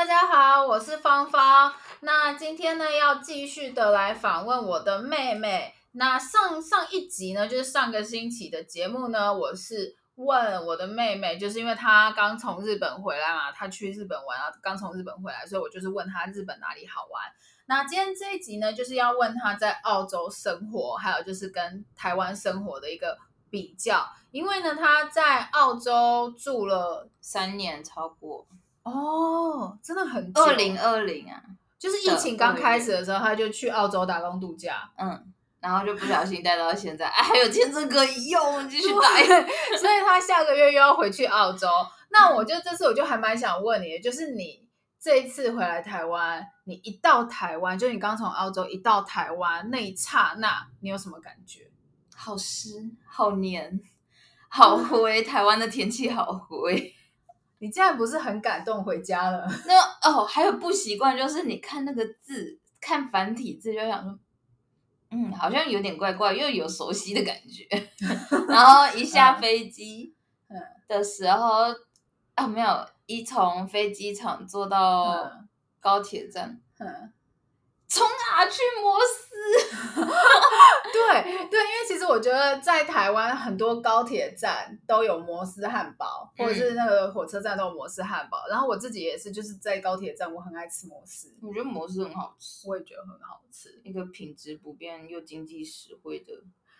[0.00, 1.74] 大家好，我是芳芳。
[2.00, 5.74] 那今天呢，要继续的来访问我的妹妹。
[5.92, 17.22] 那上上一集呢，就是上个星期的节目呢，我是问我的妹妹，就是因为她刚从日本回来嘛，她去日本玩啊，刚从日本回来，所以我就是问她日本哪里好玩。
[17.66, 23.18] 那今天这一集呢，就是要问她在澳洲生活，还有就是跟台湾生活的一个
[23.50, 28.46] 比较，因为呢，她在澳洲住了三年，超过。
[28.82, 30.42] 哦，真的很久。
[30.42, 31.42] 二零二零啊，
[31.78, 34.90] 就是疫情刚开始的时候，他就去澳洲打工度假。
[34.96, 39.26] 嗯，然后就不小心待到现在，哎，还有签证可以用，继续待。
[39.76, 41.68] 所以他下个月又要回去澳洲。
[42.10, 44.66] 那我就这次我就还蛮想问你的，就是你
[44.98, 51.70] 这一次回来台湾，你一到台湾，就你刚从澳洲一到台湾那一刹那，你有什么感觉？
[52.16, 53.80] 好湿，好黏，
[54.48, 55.22] 好灰。
[55.22, 56.94] 台湾的天气好灰。
[57.60, 59.46] 你竟然不是很感动回家了？
[59.66, 64.18] 那哦，还有不习惯，就是你看那个字，看繁体字就想说，
[65.10, 67.68] 嗯，好像有点怪怪，又有熟悉的感觉。
[68.48, 70.14] 然后一下飞机
[70.88, 71.66] 的时候，
[72.34, 75.30] 啊、没有，一从飞机场坐到
[75.78, 76.60] 高铁站。
[76.78, 77.12] 嗯嗯
[77.90, 79.30] 从哪去摩斯？
[80.92, 88.44] 对对，因为其实我觉得在台湾很多高铁站都有摩斯汉堡，或者是那个火车站都有摩斯汉堡。
[88.46, 91.34] 嗯、然后我自己也是，就是在高铁站，我很爱吃摩斯。
[91.42, 96.32] 我觉得摩斯很好吃，我也觉得很好吃，一个品质不变又经济实惠的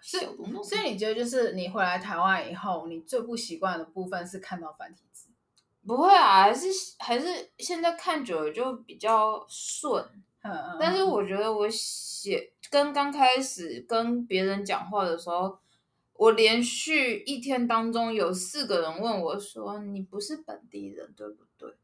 [0.00, 0.70] 小东西。
[0.70, 5.28] 所以你觉得，就是你回来台湾以后，你最不习惯的部分是看到繁体字？
[5.86, 6.66] 不会啊，还是
[6.98, 10.02] 还是现在看久了就比较顺。
[10.78, 15.58] 但是我觉得我写跟刚开始跟别人讲话的时候，
[16.14, 21.74] 我连续一天当中有四个人问我说：“你不是本地人对不对？”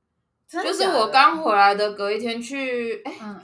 [0.47, 3.41] 就是我刚回来的隔一天去，哎、嗯，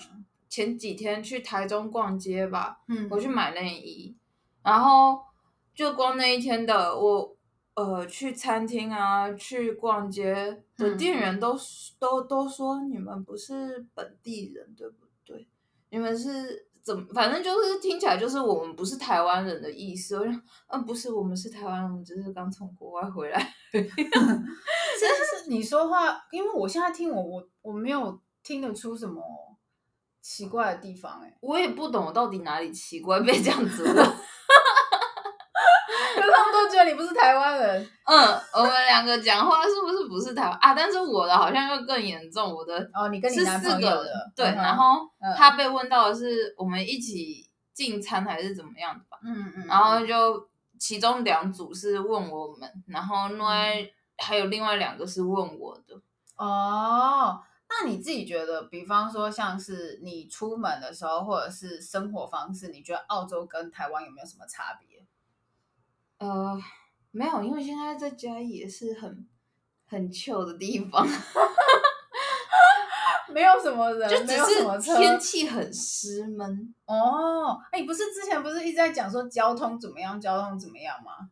[0.48, 4.16] 前几天去台中逛街吧，嗯，我去买内衣，
[4.64, 5.20] 然后
[5.72, 7.35] 就光那一天的我，
[7.76, 11.60] 呃，去餐厅啊，去逛街的店员都、嗯、
[11.98, 15.46] 都都说你们不是本地人对不对？
[15.90, 17.06] 你们是怎么？
[17.12, 20.16] 反正就是听起来就是我们不是台湾人的意思。
[20.16, 23.54] 我说，嗯，不是，我们是台湾人，我们只是刚从国外回来。
[23.70, 29.22] 真 是你说话，因为我现在听我我我没有听得出什么
[30.22, 33.94] 奇怪的地方，哎，我也不懂我到底哪里奇怪，被这样子问。
[36.76, 37.90] 都觉得你不是台湾人。
[38.04, 40.74] 嗯，我们两个讲话是不是不是台湾啊？
[40.74, 42.54] 但是我的好像又更严重。
[42.54, 49.18] 我的哦，你跟你男朋友的是四个人对，嗯、然后他被问到的是我们一起进餐还是怎么样的吧？
[49.24, 49.66] 嗯嗯。
[49.66, 50.48] 然后就
[50.78, 53.88] 其中两组是问我们，然后另外、嗯、
[54.18, 55.94] 还有另外两个是问我的。
[56.36, 64.95] 哦，那你自己觉得，比方说像是你出门的时候，或者是生活方式，你觉得澳洲跟台湾有没有什么差别？
[66.18, 66.58] 呃，
[67.10, 69.26] 没有，因为现在在家也是很
[69.86, 71.06] 很 chill 的地方，
[73.28, 76.74] 没有什么人，就只是天气很湿闷。
[76.86, 81.28] 哦，哎，不是之前不是一直在讲说交通怎么样，交通怎么样吗？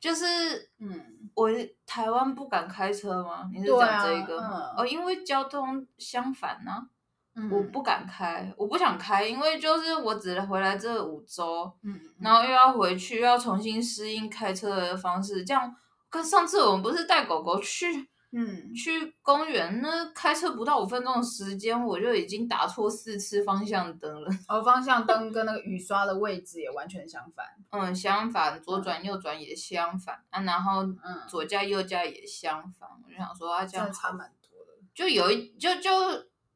[0.00, 1.48] 就是，嗯，我
[1.86, 3.48] 台湾不敢开车吗？
[3.52, 4.40] 你是讲这个？
[4.40, 6.88] 啊嗯、哦，因为交通相反呢、
[7.34, 7.42] 啊。
[7.50, 15.74] 我不敢开，我不想开，因为就是我只回来这五周，嗯，然后又要回去，又要重新适应开车的方式，这样
[16.10, 24.30] 跟上次我们不是带狗狗去，嗯，去公园，那开车不到五分钟的时间，我就已经打错四次方向灯了。
[24.48, 27.46] 哦，方向灯跟那个雨刷的位置也完全相反。
[27.70, 35.90] 嗯，相反，左转右转也相反啊，然后嗯，左驾右驾也相反，我就想说啊，这样差蛮多的，就有一就就。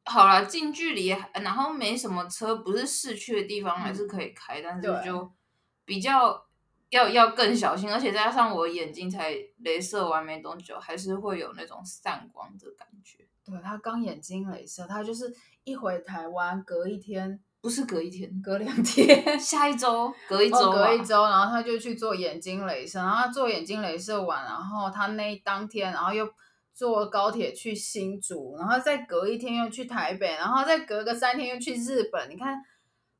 [0.09, 5.29] 好了，近距离，然后没什么车，不是市区的地方还是可以开，嗯、但是就
[5.83, 6.45] 比较
[6.91, 13.25] 要要更小心，而且再加上我眼睛才镭射完没多久，还是会有那种散光的感觉。
[13.43, 26.25] 对，他刚眼睛镭射，他就是一回台湾隔一天，不是隔一天，隔两天，下一周 隔一周、哦，隔一周，然后他就去做眼睛镭射，然后他做眼睛镭射完，然后他那当天，然后又。
[26.77, 32.29] 坐高铁去新竹，然后再隔一天又去台北，然后再隔个三天又去日本。
[32.29, 32.63] 你看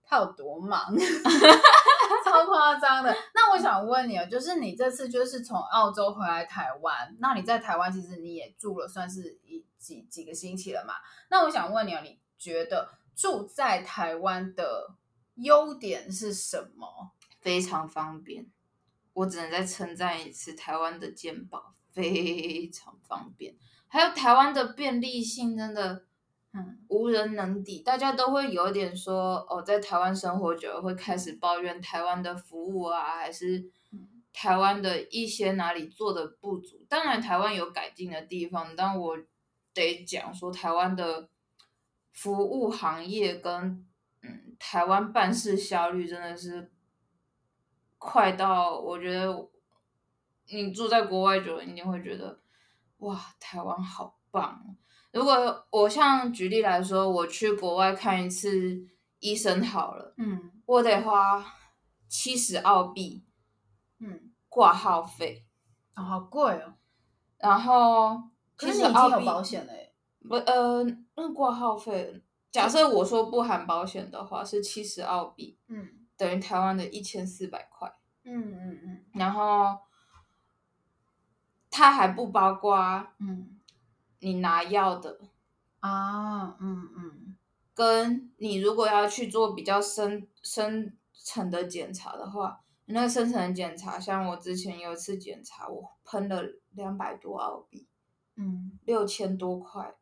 [0.04, 0.94] 他有多忙，
[2.24, 3.12] 超夸张的。
[3.33, 10.94] 那我想问你啊，就是你这次就是从澳洲回来台湾，那你在台湾其实你也住了算是一几几个星期了嘛？
[11.31, 14.94] 那我想问你啊，你觉得住在台湾的
[15.38, 17.09] 优点是什么？
[17.42, 18.45] 非常方便，
[19.18, 21.74] 我只能再称赞一次台湾的健保。
[21.92, 23.56] 非常方便，
[23.88, 26.06] 还有台湾的便利性真的
[26.54, 33.66] 嗯，无人能敌，大家都会有点说哦，在台湾生活久了会开始抱怨台湾的服务啊，还是
[34.31, 36.86] 台湾的一些哪里做的不足。
[36.88, 39.18] 当然，台湾有改进的地方，但我
[39.74, 41.28] 得讲说，台湾的
[42.14, 43.52] 服务行业跟
[44.22, 46.72] 嗯，台湾办事效率真的是
[47.97, 49.49] 快到，我觉得
[50.49, 52.39] 你住在国外久了，一定会觉得
[52.97, 54.75] 哇，台湾好棒。
[55.11, 58.85] 如果我像举例来说，我去国外看一次
[59.19, 61.44] 医生好了，嗯，我得花
[62.07, 63.23] 七十澳币，
[63.99, 65.45] 嗯，挂号费，
[65.95, 66.73] 哦，好贵哦。
[67.39, 68.21] 然后，
[68.55, 69.94] 可是你已经有保险了耶。
[70.27, 70.83] 不，呃，
[71.15, 72.21] 那挂号费，
[72.51, 77.94] 假设我说不含保险的话是七十澳币，嗯，等于台湾的一千四百块，
[78.24, 79.06] 嗯嗯嗯。
[79.14, 79.78] 然后，
[81.69, 83.54] 它还不包括，嗯。
[84.19, 85.19] 你拿药的
[85.80, 87.38] 啊，嗯嗯，
[87.75, 96.42] 跟你如果要去做比较深深层的检查的话，那个深层的检查，像我之前有一次检查，我喷了
[96.72, 97.88] 两百多澳币，
[98.38, 99.94] 嗯，六千多块，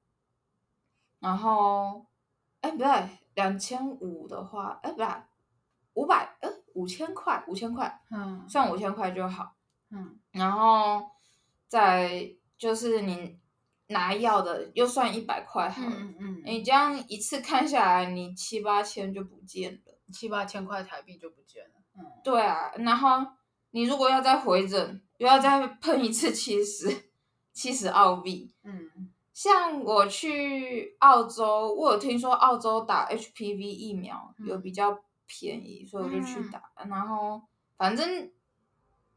[1.20, 2.06] 然后，
[2.62, 5.08] 哎，不对，两千五的话，哎，不对，
[5.96, 9.56] 五百，呃，五千块，五千块，嗯，算五千块就好，
[9.92, 11.02] 嗯，然后
[11.68, 13.40] 再就是你。
[13.88, 21.76] 拿药的又算一百块好了，嗯嗯，你这样一次看下来，你七八千就不见了，七八千块台币就不见了。
[21.96, 23.24] 嗯，对啊，然后
[23.70, 27.12] 你如果要再回诊，又要再喷一次七十，
[27.54, 28.52] 七十澳币。
[28.64, 34.98] 嗯，像我去澳洲，我有听说澳洲打 HPV 疫苗有比较
[35.28, 36.62] 便宜，嗯，所以我就去打。
[36.90, 37.42] 然后
[37.78, 38.32] 反正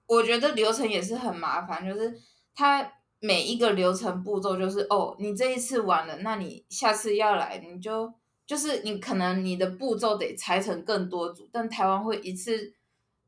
[0.07, 2.19] 我觉得流程也是很麻烦，就是
[2.55, 2.93] 它。
[3.21, 8.15] 每一个流程步骤就是哦，你这一次完了，那你下次要来，你就
[8.47, 12.73] 就是你可能你的步骤得拆成更多组，但台湾会一次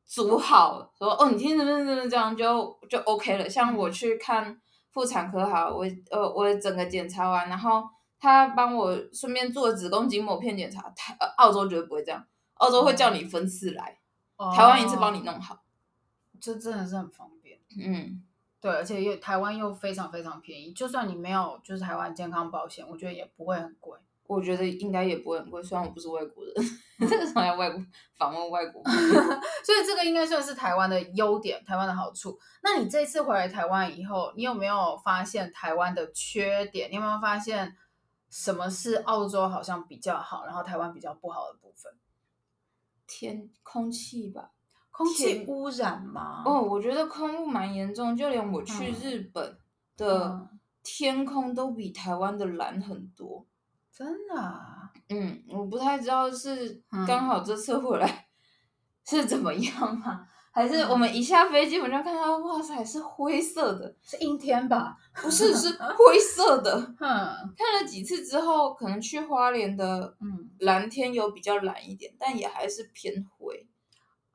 [0.07, 3.51] 组好，说哦，你听着听着这样就就 OK 了。
[3.51, 4.61] 像我去看
[4.93, 7.83] 妇产科，好，我呃我整个检查完，然后
[8.21, 12.25] 他帮我顺便做子宫颈抹片检查，他澳洲绝对不会这样，
[12.61, 13.99] 澳洲会叫你分次来，
[14.37, 15.63] 哦、台湾一次帮你弄好，
[16.41, 18.23] 这真的是很方便，嗯。
[18.63, 23.99] 对，而且又台湾又非常非常便宜，就算你没有就是台湾健康保险，我觉得也不会很贵。
[24.27, 26.55] 我觉得应该也不会很贵，虽然我不是外国人，
[27.09, 27.83] 这个时候要外国
[28.19, 28.83] 访问外国，
[29.65, 32.39] 所以这个应该算是台湾的优点，台湾的好处。
[32.63, 36.91] 那你这次回来台湾以后，你有没有发现台湾的缺点？
[36.91, 37.75] 你有没有发现
[38.29, 41.91] 什么是澳洲好像比较好，然后台湾比较不好的部分？
[43.11, 44.53] 天，空气吧。
[44.93, 46.43] 空气污染吗？
[46.47, 49.59] 哦，我觉得空污蛮严重，就连我去日本
[49.97, 50.49] 的
[50.83, 53.47] 天空都比台湾的蓝很多。
[53.91, 54.93] 真的啊？
[55.09, 58.29] 嗯，我不太知道是刚好这次回来
[59.05, 60.29] 是怎么样吗？
[60.53, 64.97] 还是我们一下飞机我就看到，哇塞，是灰色的，是阴天吧？
[65.23, 66.77] 不是，是 灰色的。
[66.99, 73.67] 嗯，看了几次之后，可能去花莲的嗯蓝天有比较蓝一点，但也还是偏灰。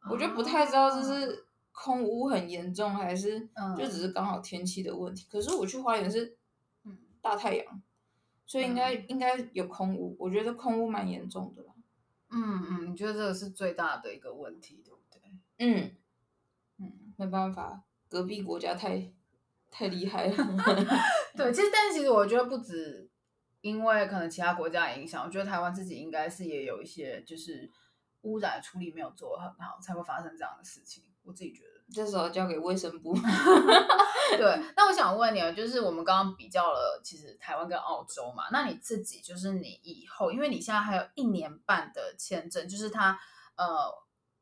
[0.10, 5.28] 我就不太知道这是空污很严重，还是就只是刚好天气的问题。
[5.30, 6.38] 可是我去花莲是
[7.22, 7.82] 大太阳，
[8.46, 10.16] 所以应该应该有空污。
[10.20, 11.64] 我觉得空污蛮严重的。
[12.30, 15.22] 嗯嗯，你觉得这个是最大的一个问题，对不对？
[15.58, 15.92] 嗯嗯，
[17.18, 19.12] 没办法，隔壁国家太
[19.72, 20.36] 太厉害了。
[21.38, 23.10] 对，其实但是其实我觉得不止
[23.62, 27.72] 因为可能其他国家影响，我觉得台湾自己应该是也有一些就是。
[28.26, 31.04] 污染处理没有做得很好，才会发生这样的事情。
[31.22, 33.14] 我自己觉得，这时候交给卫生部。
[34.36, 43.16] 对，那我想问你啊，就是我们刚刚比较了，其实台湾跟澳洲嘛，那你自己就是你以后，因为你现在还有一年半的签证，就是他
[43.58, 43.94] 呃，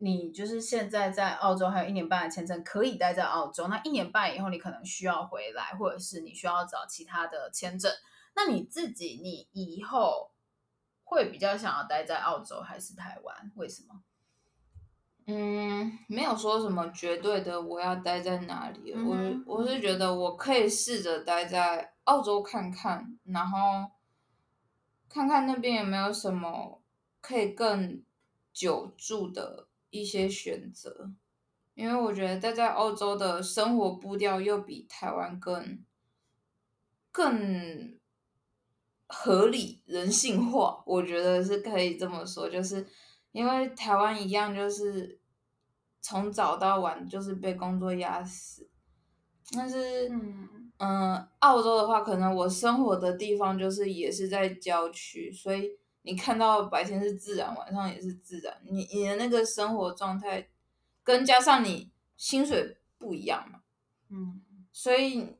[0.03, 3.67] 你就是现在在澳洲还有一年半的签证，可以待在澳洲。
[3.67, 7.91] 那一年半以后，你可能需要回来，或者是你需要找其他的签证。
[8.35, 10.31] 那你自己，你以后。
[11.05, 13.51] 会比较想要待在澳洲还是台湾？
[13.53, 14.01] 为什么？
[15.27, 18.93] 嗯，没有说什么绝对的我要待在哪里。
[18.95, 23.91] 嗯、我我是觉得我可以试着待在澳洲看看，然后
[25.07, 26.81] 看看那边有没有什么
[27.21, 28.03] 可以更
[28.51, 31.11] 久住的一些选择。
[31.73, 35.83] 因为我觉得待在澳洲的生活步调又比台湾更
[37.11, 37.97] 更。
[39.15, 42.87] 合理人性化，我觉得是可以这么说，就是
[43.31, 45.19] 因为台湾一样，就是
[46.01, 48.67] 从早到晚就是被工作压死。
[49.51, 58.55] 但是，嗯，嗯，澳洲的话，可能我生活的地方就是也是在郊区，所以你看到白天是自然，晚上也是自然。
[58.69, 60.47] 你你的那个生活状态，
[61.03, 63.59] 跟加上你薪水不一样嘛，
[64.09, 64.41] 嗯，
[64.71, 65.35] 所以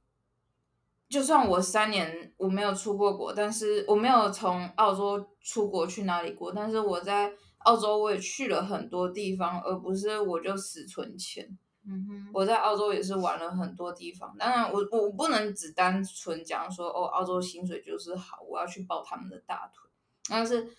[1.08, 11.58] 就算我三年我没有出过国，但是我没有从澳洲出国去哪里过，但是我在澳洲我也去了很多地方，而不是我就死存钱。
[11.86, 19.83] 嗯哼，我在澳洲也是玩了很多地方，当然我我不能只单纯讲说哦，澳洲薪水就是好，我要去抱他们的大腿，
[20.30, 20.76] 但是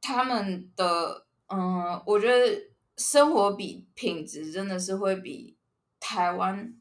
[0.00, 5.56] 他们的嗯，我觉得生活比品质真的是会比
[5.98, 6.74] 台湾，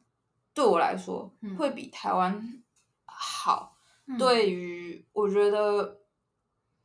[0.53, 2.61] 对我来说会比台湾
[3.05, 3.75] 好。
[4.05, 5.99] 嗯、对于我觉得，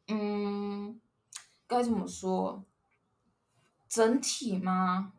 [0.09, 1.01] 嗯，
[1.67, 2.65] 该怎么说？
[3.89, 5.13] 整体吗？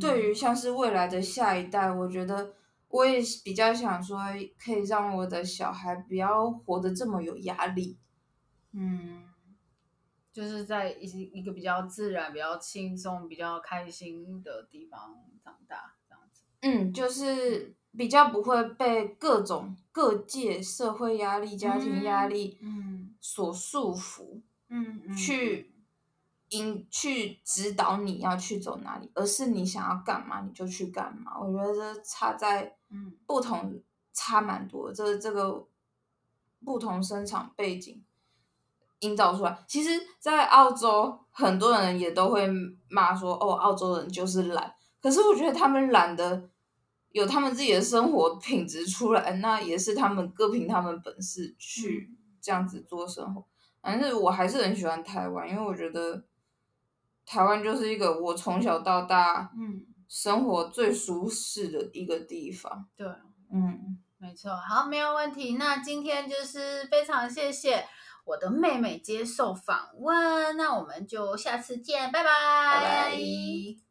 [0.00, 2.54] 对于像是未来的下一代，我觉得
[2.88, 4.18] 我也比较想说，
[4.58, 7.96] 可以让我的小孩不要活得这么有压力。
[8.72, 9.24] 嗯，
[10.32, 16.42] 就是在一一个比较自然、比较轻松、比较开心的地方长大，这样子。
[16.60, 24.40] 嗯，就是比较不会被各种各界社会压力、家庭压力嗯所束缚。
[24.68, 25.72] 嗯嗯，去。
[26.52, 31.38] 引去指导你要去走哪里，而是你想要干嘛你就去干嘛。
[31.38, 33.84] 我觉得这差在嗯不同，嗯、
[34.14, 34.90] 差蛮多。
[34.90, 35.68] 这这个
[36.64, 38.02] 不同生长背景
[39.00, 42.48] 营造出来，其实，在澳洲很多人也都会
[42.88, 46.48] 骂说：“哦，澳洲人就是懒。”可是我觉得他们懒的
[47.10, 53.46] 有他们自己的生活品质出来，那也是他们各凭他们本事去这样子做生活。
[53.80, 56.24] 反正我还是很喜欢台湾，因为我觉得。
[57.30, 62.86] 台湾就是一个我从小到大，嗯，生活最舒适的一个地方。
[62.96, 63.06] 对，
[63.52, 64.56] 嗯，没错。
[64.56, 65.56] 好，没有问题。
[65.56, 67.84] 那今天就是非常谢谢
[68.28, 73.87] 我的妹妹接受访问，那我们就下次见，拜拜。